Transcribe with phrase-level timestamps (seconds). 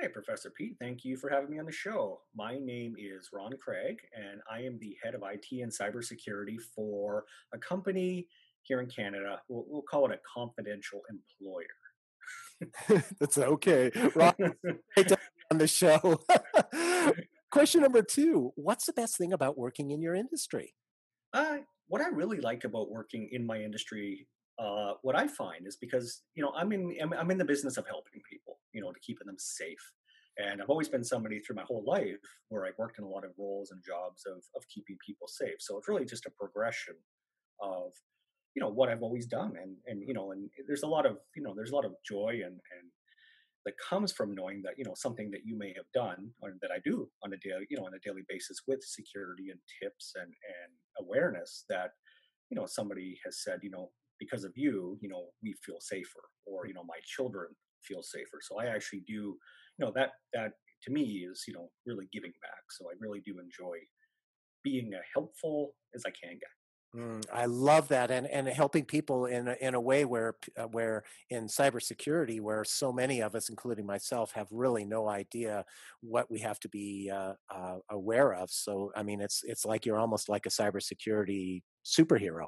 [0.00, 0.76] Hi, Professor Pete.
[0.80, 2.20] Thank you for having me on the show.
[2.34, 7.24] My name is Ron Craig, and I am the head of IT and cybersecurity for
[7.52, 8.26] a company
[8.62, 9.40] here in Canada.
[9.48, 11.00] We'll, we'll call it a confidential
[11.38, 13.04] employer.
[13.20, 13.92] That's okay.
[14.16, 14.34] Ron,
[15.50, 16.20] on the show.
[17.52, 20.74] Question number two What's the best thing about working in your industry?
[21.32, 24.26] Uh, what I really like about working in my industry,
[24.58, 27.76] uh, what I find is because you know I'm in I'm, I'm in the business
[27.76, 28.20] of helping
[28.74, 29.92] you know, to keeping them safe.
[30.36, 32.16] And I've always been somebody through my whole life
[32.48, 35.56] where I've worked in a lot of roles and jobs of of keeping people safe.
[35.60, 36.94] So it's really just a progression
[37.60, 37.92] of
[38.54, 41.18] you know what I've always done, and and you know, and there's a lot of
[41.36, 42.90] you know there's a lot of joy and and
[43.64, 46.70] that comes from knowing that you know something that you may have done or that
[46.70, 50.12] I do on a daily you know on a daily basis with security and tips
[50.16, 51.92] and and awareness that
[52.50, 56.24] you know somebody has said you know because of you you know we feel safer
[56.46, 57.48] or you know my children
[57.86, 59.38] feel safer so i actually do you
[59.78, 63.38] know that that to me is you know really giving back so i really do
[63.38, 63.76] enjoy
[64.62, 66.50] being as helpful as i can get
[66.94, 70.66] Mm, I love that, and and helping people in a, in a way where uh,
[70.68, 75.64] where in cybersecurity, where so many of us, including myself, have really no idea
[76.02, 78.48] what we have to be uh, uh, aware of.
[78.50, 82.46] So, I mean, it's it's like you're almost like a cybersecurity superhero.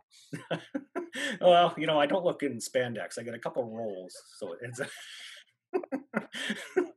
[1.41, 3.19] well, you know, I don't look in spandex.
[3.19, 4.81] I get a couple rolls, so it's.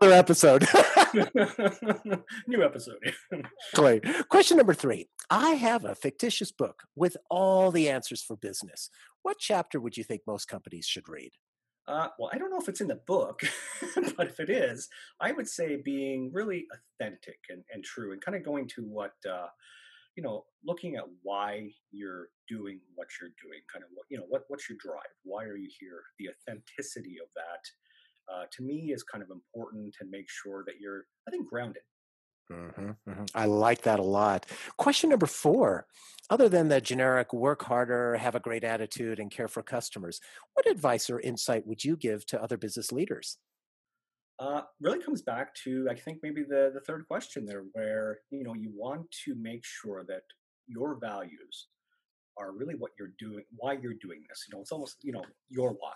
[0.00, 0.66] Another episode.
[2.46, 3.14] New episode.
[3.74, 4.00] Clay.
[4.28, 5.08] Question number three.
[5.30, 8.90] I have a fictitious book with all the answers for business.
[9.22, 11.32] What chapter would you think most companies should read?
[11.86, 13.42] Uh, well, I don't know if it's in the book,
[14.16, 14.88] but if it is,
[15.20, 19.12] I would say being really authentic and, and true and kind of going to what,
[19.30, 19.48] uh,
[20.16, 24.26] you know, looking at why you're doing what you're doing, kind of what, you know,
[24.28, 25.10] what, what's your drive?
[25.24, 26.02] Why are you here?
[26.18, 30.74] The authenticity of that uh, to me is kind of important to make sure that
[30.80, 31.82] you're, I think, grounded.
[32.52, 33.24] Mm-hmm, mm-hmm.
[33.34, 34.46] I like that a lot.
[34.76, 35.86] Question number four
[36.28, 40.20] Other than the generic work harder, have a great attitude, and care for customers,
[40.52, 43.38] what advice or insight would you give to other business leaders?
[44.38, 48.44] Uh, really comes back to I think maybe the the third question there, where you
[48.44, 50.22] know you want to make sure that
[50.66, 51.68] your values
[52.36, 54.44] are really what you're doing, why you're doing this.
[54.48, 55.92] You know, it's almost you know your why.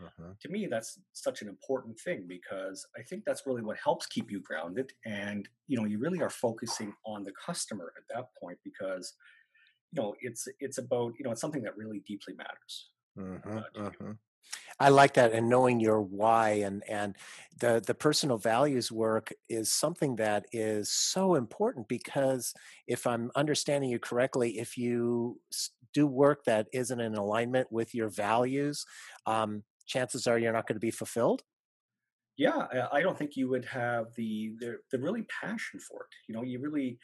[0.00, 0.32] Uh-huh.
[0.40, 4.30] To me, that's such an important thing because I think that's really what helps keep
[4.30, 4.92] you grounded.
[5.04, 9.14] And, you know, you really are focusing on the customer at that point because,
[9.92, 12.90] you know, it's, it's about, you know, it's something that really deeply matters.
[13.18, 14.12] Uh-huh, uh-huh.
[14.80, 17.16] I like that, and knowing your why and and
[17.60, 22.52] the the personal values work is something that is so important because
[22.86, 25.40] if I'm understanding you correctly, if you
[25.94, 28.84] do work that isn't in alignment with your values,
[29.26, 31.42] um, chances are you're not going to be fulfilled?
[32.38, 36.34] Yeah i don't think you would have the, the the really passion for it you
[36.34, 36.98] know you really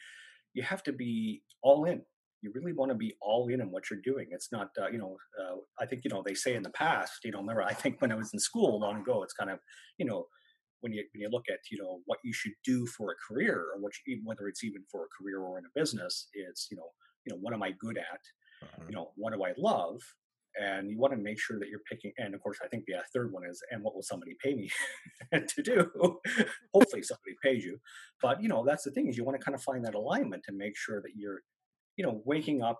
[0.53, 2.01] you have to be all in
[2.41, 4.27] you really want to be all in on what you're doing.
[4.31, 7.23] It's not uh, you know uh, i think you know they say in the past
[7.23, 9.59] you know remember i think when i was in school long ago it's kind of
[9.97, 10.25] you know
[10.81, 13.65] when you when you look at you know what you should do for a career
[13.73, 16.77] or what you, whether it's even for a career or in a business it's you
[16.77, 16.89] know
[17.25, 18.21] you know what am i good at?
[18.61, 18.83] Uh-huh.
[18.87, 20.01] you know what do i love?
[20.59, 22.95] And you want to make sure that you're picking and of course i think the
[22.95, 24.69] uh, third one is and what will somebody pay me
[25.55, 25.89] to do?
[26.73, 27.77] Hopefully somebody pays you.
[28.21, 30.43] But you know that's the thing is you want to kind of find that alignment
[30.45, 31.41] to make sure that you're
[31.99, 32.79] you know waking up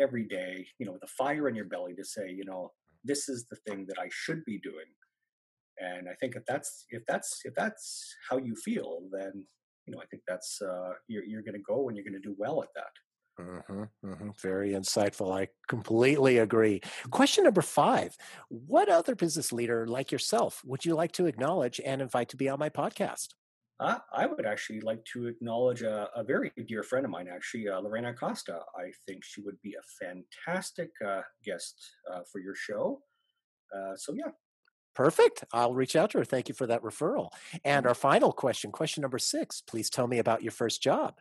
[0.00, 2.72] every day you know with a fire in your belly to say you know
[3.04, 4.90] this is the thing that i should be doing
[5.78, 9.44] and i think if that's if that's if that's how you feel then
[9.84, 12.28] you know i think that's uh you're, you're going to go and you're going to
[12.28, 12.94] do well at that
[13.38, 14.30] Mm-hmm, mm-hmm.
[14.40, 15.38] Very insightful.
[15.38, 16.80] I completely agree.
[17.10, 18.16] Question number five
[18.48, 22.48] What other business leader like yourself would you like to acknowledge and invite to be
[22.48, 23.34] on my podcast?
[23.78, 27.68] Uh, I would actually like to acknowledge a, a very dear friend of mine, actually,
[27.68, 28.60] uh, Lorena Acosta.
[28.74, 31.74] I think she would be a fantastic uh, guest
[32.10, 33.02] uh, for your show.
[33.74, 34.30] Uh, so, yeah.
[34.94, 35.44] Perfect.
[35.52, 36.24] I'll reach out to her.
[36.24, 37.28] Thank you for that referral.
[37.64, 37.88] And mm-hmm.
[37.88, 41.18] our final question, question number six please tell me about your first job.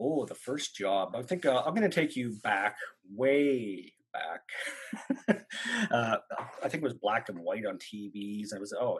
[0.00, 1.14] Oh, the first job.
[1.14, 2.76] I think uh, I'm going to take you back,
[3.14, 5.40] way back.
[5.90, 6.16] uh,
[6.62, 8.54] I think it was black and white on TVs.
[8.54, 8.98] I was oh,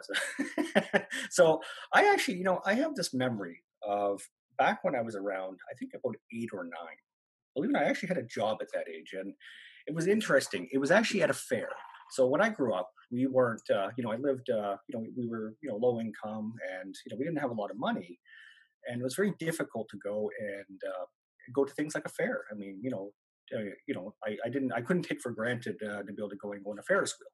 [1.29, 1.61] so
[1.93, 4.21] I actually, you know, I have this memory of
[4.57, 5.59] back when I was around.
[5.71, 6.97] I think about eight or nine.
[7.55, 9.33] believe it I actually had a job at that age, and
[9.87, 10.67] it was interesting.
[10.71, 11.69] It was actually at a fair.
[12.11, 15.05] So when I grew up, we weren't, uh, you know, I lived, uh, you know,
[15.17, 17.77] we were, you know, low income, and you know, we didn't have a lot of
[17.77, 18.19] money,
[18.87, 21.05] and it was very difficult to go and uh,
[21.53, 22.41] go to things like a fair.
[22.51, 23.11] I mean, you know,
[23.55, 26.29] uh, you know, I, I, didn't, I couldn't take for granted uh, to be able
[26.29, 27.29] to go and go on a Ferris wheel.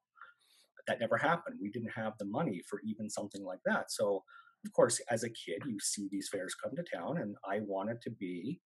[0.88, 1.58] That never happened.
[1.62, 3.92] We didn't have the money for even something like that.
[3.92, 4.24] So,
[4.66, 8.02] of course, as a kid, you see these fairs come to town, and I wanted
[8.04, 8.60] to be,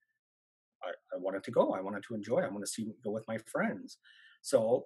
[0.83, 1.73] I, I wanted to go.
[1.73, 2.39] I wanted to enjoy.
[2.39, 3.97] I want to see go with my friends.
[4.41, 4.85] So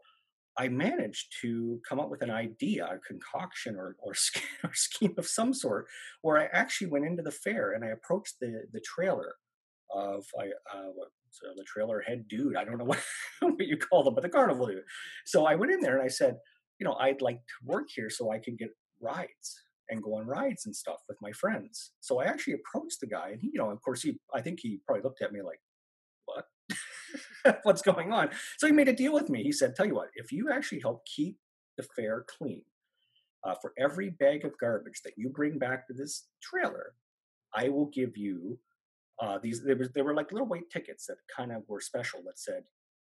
[0.57, 4.13] I managed to come up with an idea, a concoction or, or,
[4.63, 5.87] or scheme of some sort,
[6.21, 9.35] where I actually went into the fair and I approached the the trailer
[9.91, 10.91] of I, uh,
[11.31, 12.55] so the trailer head dude.
[12.55, 12.99] I don't know what,
[13.41, 14.83] what you call them, but the carnival dude.
[15.25, 16.37] So I went in there and I said,
[16.79, 18.69] you know, I'd like to work here so I can get
[19.01, 21.91] rides and go on rides and stuff with my friends.
[21.99, 24.59] So I actually approached the guy, and he, you know, of course, he, I think
[24.61, 25.59] he probably looked at me like,
[26.25, 26.45] what?
[27.63, 28.29] What's going on?
[28.57, 29.43] So he made a deal with me.
[29.43, 31.37] He said, tell you what, if you actually help keep
[31.77, 32.61] the fair clean,
[33.43, 36.93] uh, for every bag of garbage that you bring back to this trailer,
[37.55, 38.59] I will give you
[39.21, 42.21] uh, these there was there were like little white tickets that kind of were special
[42.25, 42.63] that said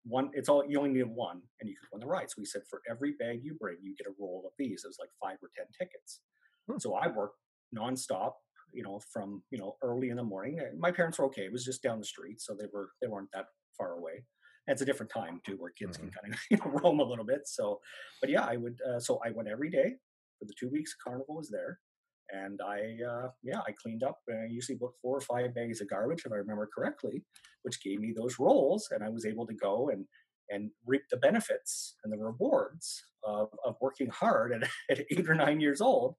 [0.04, 2.30] one it's all you only need one and you could win the ride.
[2.30, 4.84] So we said for every bag you bring you get a roll of these.
[4.84, 6.22] It was like five or ten tickets.
[6.70, 6.80] Hmm.
[6.80, 7.38] so i worked
[7.78, 8.34] nonstop
[8.74, 11.44] you know from you know early in the morning my parents were okay.
[11.44, 13.46] It was just down the street so they were they weren't that
[13.78, 14.26] far away.
[14.68, 16.10] And it's a different time too where kids mm-hmm.
[16.10, 17.80] can kind of you know roam a little bit so
[18.22, 19.96] but yeah i would uh, so i went every day
[20.40, 21.80] for the two weeks carnival was there
[22.32, 24.20] and I, uh, yeah, I cleaned up.
[24.28, 27.24] And I usually booked four or five bags of garbage, if I remember correctly,
[27.64, 30.06] which gave me those rolls, and I was able to go and
[30.50, 35.36] and reap the benefits and the rewards of, of working hard at, at eight or
[35.36, 36.16] nine years old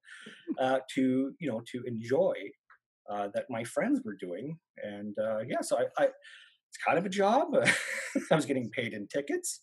[0.59, 2.33] uh, to you know to enjoy
[3.09, 4.57] uh, that my friends were doing.
[4.83, 7.47] And uh, yeah, so I, I, it's kind of a job.
[8.31, 9.61] I was getting paid in tickets,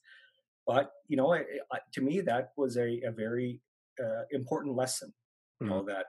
[0.66, 1.40] but you know, I,
[1.72, 3.60] I, to me that was a, a very
[4.02, 5.12] uh, important lesson.
[5.60, 5.90] You know mm-hmm.
[5.90, 6.06] that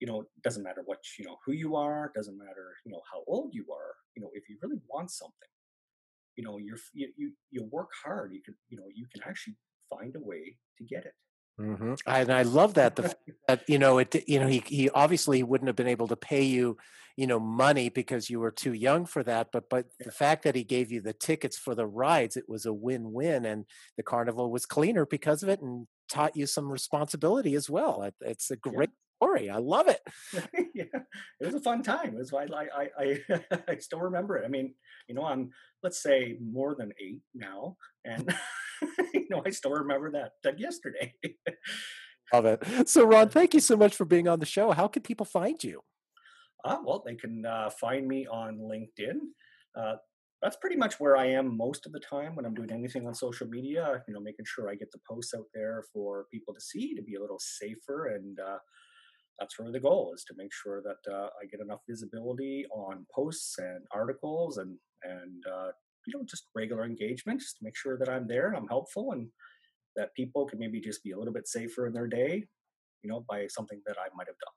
[0.00, 3.00] you know, it doesn't matter what, you know, who you are, doesn't matter, you know,
[3.12, 5.48] how old you are, you know, if you really want something,
[6.36, 9.56] you know, you're, you, you, you work hard, you can, you know, you can actually
[9.88, 11.14] find a way to get it.
[11.60, 11.94] Mm-hmm.
[12.06, 13.16] And I love that the
[13.48, 16.42] that you know it you know he he obviously wouldn't have been able to pay
[16.42, 16.76] you
[17.16, 20.54] you know money because you were too young for that but but the fact that
[20.54, 23.64] he gave you the tickets for the rides it was a win-win and
[23.96, 28.50] the carnival was cleaner because of it and taught you some responsibility as well it's
[28.50, 29.50] a great story.
[29.50, 30.00] I love it.
[30.74, 30.84] yeah,
[31.40, 32.14] it was a fun time.
[32.14, 34.44] It was I I I I still remember it.
[34.44, 34.74] I mean,
[35.08, 35.50] you know, I'm
[35.82, 38.32] let's say more than eight now, and
[39.14, 41.14] you know, I still remember that yesterday.
[42.32, 42.88] love it.
[42.88, 44.72] So, Ron, thank you so much for being on the show.
[44.72, 45.82] How can people find you?
[46.64, 49.18] Uh, well, they can uh, find me on LinkedIn.
[49.78, 49.96] Uh,
[50.42, 53.14] that's pretty much where I am most of the time when I'm doing anything on
[53.14, 54.02] social media.
[54.06, 57.02] You know, making sure I get the posts out there for people to see to
[57.02, 58.58] be a little safer and uh,
[59.38, 63.06] that's really the goal is to make sure that uh, I get enough visibility on
[63.14, 65.70] posts and articles and and uh,
[66.06, 69.12] you know just regular engagement just to make sure that I'm there and I'm helpful
[69.12, 69.28] and
[69.96, 72.44] that people can maybe just be a little bit safer in their day,
[73.02, 74.52] you know, by something that I might have done.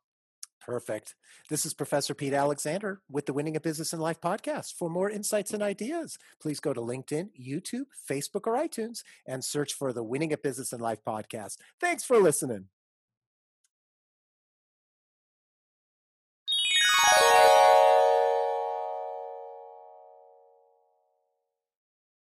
[0.61, 1.15] Perfect.
[1.49, 4.73] This is Professor Pete Alexander with the Winning a Business in Life podcast.
[4.73, 9.73] For more insights and ideas, please go to LinkedIn, YouTube, Facebook, or iTunes and search
[9.73, 11.57] for the Winning a Business in Life podcast.
[11.79, 12.65] Thanks for listening.